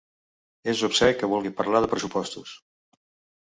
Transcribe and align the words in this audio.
És 0.71 0.79
obscè 0.87 1.09
que 1.19 1.29
vulgui 1.33 1.51
parlar 1.59 1.83
de 1.85 1.91
pressuposts. 1.93 2.57